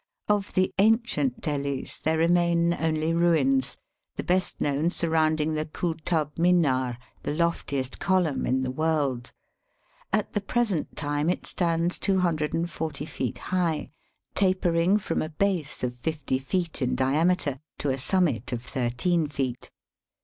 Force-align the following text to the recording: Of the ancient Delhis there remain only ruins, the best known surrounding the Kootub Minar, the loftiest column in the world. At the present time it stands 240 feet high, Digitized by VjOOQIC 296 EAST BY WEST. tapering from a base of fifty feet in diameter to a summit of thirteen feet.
Of 0.27 0.53
the 0.53 0.73
ancient 0.79 1.41
Delhis 1.41 1.99
there 1.99 2.17
remain 2.17 2.73
only 2.73 3.13
ruins, 3.13 3.77
the 4.15 4.23
best 4.23 4.59
known 4.59 4.89
surrounding 4.89 5.53
the 5.53 5.67
Kootub 5.67 6.39
Minar, 6.39 6.97
the 7.21 7.35
loftiest 7.35 7.99
column 7.99 8.47
in 8.47 8.63
the 8.63 8.71
world. 8.71 9.31
At 10.11 10.33
the 10.33 10.41
present 10.41 10.95
time 10.95 11.29
it 11.29 11.45
stands 11.45 11.99
240 11.99 13.05
feet 13.05 13.37
high, 13.37 13.75
Digitized 13.75 13.77
by 13.77 13.85
VjOOQIC 13.85 13.91
296 14.01 14.01
EAST 14.01 14.39
BY 14.41 14.47
WEST. 14.47 14.57
tapering 14.57 14.97
from 14.97 15.21
a 15.21 15.29
base 15.29 15.83
of 15.83 15.95
fifty 15.97 16.39
feet 16.39 16.81
in 16.81 16.95
diameter 16.95 17.59
to 17.77 17.89
a 17.91 17.99
summit 17.99 18.51
of 18.51 18.63
thirteen 18.63 19.27
feet. 19.27 19.69